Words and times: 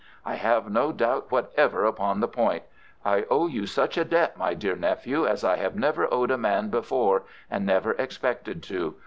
"I 0.25 0.33
have 0.33 0.71
no 0.71 0.91
doubt 0.91 1.29
whatever 1.31 1.85
upon 1.85 2.21
the 2.21 2.27
point. 2.27 2.63
I 3.05 3.23
owe 3.29 3.45
you 3.45 3.67
such 3.67 3.99
a 3.99 4.03
debt, 4.03 4.35
my 4.35 4.55
dear 4.55 4.75
nephew, 4.75 5.27
as 5.27 5.43
I 5.43 5.57
have 5.57 5.75
never 5.75 6.11
owed 6.11 6.31
a 6.31 6.39
man 6.39 6.69
before, 6.69 7.21
and 7.51 7.67
never 7.67 7.91
expected 7.91 8.63
to. 8.63 8.95